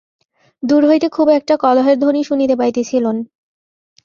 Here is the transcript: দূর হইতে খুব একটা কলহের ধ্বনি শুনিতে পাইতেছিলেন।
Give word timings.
দূর 0.63 0.83
হইতে 0.85 1.07
খুব 1.09 1.27
একটা 1.29 1.53
কলহের 1.57 1.97
ধ্বনি 1.99 2.21
শুনিতে 2.23 2.55
পাইতেছিলেন। 2.55 3.17